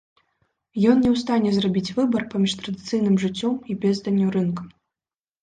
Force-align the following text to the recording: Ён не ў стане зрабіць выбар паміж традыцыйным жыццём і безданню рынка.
Ён 0.91 0.97
не 1.03 1.09
ў 1.13 1.21
стане 1.23 1.51
зрабіць 1.57 1.93
выбар 1.99 2.25
паміж 2.33 2.57
традыцыйным 2.63 3.15
жыццём 3.27 3.53
і 3.71 3.79
безданню 3.85 4.27
рынка. 4.39 4.67